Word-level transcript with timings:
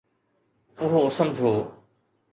اهو 0.81 1.01
سمجھو 1.17 1.53